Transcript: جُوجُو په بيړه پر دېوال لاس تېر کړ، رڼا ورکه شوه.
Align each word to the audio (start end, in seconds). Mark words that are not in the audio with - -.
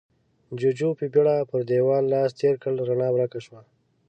جُوجُو 0.59 0.89
په 0.99 1.05
بيړه 1.13 1.35
پر 1.49 1.61
دېوال 1.69 2.03
لاس 2.13 2.29
تېر 2.39 2.55
کړ، 2.63 2.73
رڼا 2.89 3.09
ورکه 3.13 3.39
شوه. 3.45 3.61